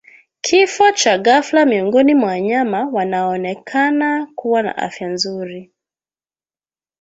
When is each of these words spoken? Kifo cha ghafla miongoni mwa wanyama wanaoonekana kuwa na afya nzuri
Kifo 0.41 0.91
cha 0.91 1.17
ghafla 1.17 1.65
miongoni 1.65 2.15
mwa 2.15 2.27
wanyama 2.29 2.85
wanaoonekana 2.87 4.27
kuwa 4.35 4.61
na 4.63 4.77
afya 4.77 5.07
nzuri 5.07 5.71